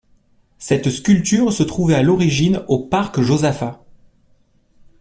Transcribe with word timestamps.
Cette 0.57 0.89
sculpture 0.89 1.53
se 1.53 1.61
trouvait 1.61 1.93
à 1.93 2.01
l'origine 2.01 2.63
au 2.67 2.79
parc 2.79 3.21
Josaphat. 3.21 3.81